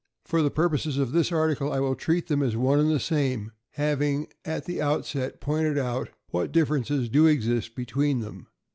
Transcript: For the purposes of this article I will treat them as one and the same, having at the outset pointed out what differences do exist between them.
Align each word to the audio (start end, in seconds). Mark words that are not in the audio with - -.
For 0.25 0.41
the 0.41 0.49
purposes 0.49 0.97
of 0.97 1.11
this 1.11 1.31
article 1.31 1.71
I 1.71 1.79
will 1.79 1.93
treat 1.93 2.25
them 2.25 2.41
as 2.41 2.57
one 2.57 2.79
and 2.79 2.89
the 2.89 2.99
same, 2.99 3.51
having 3.73 4.29
at 4.43 4.65
the 4.65 4.81
outset 4.81 5.39
pointed 5.39 5.77
out 5.77 6.09
what 6.31 6.51
differences 6.51 7.07
do 7.07 7.27
exist 7.27 7.75
between 7.75 8.21
them. 8.21 8.47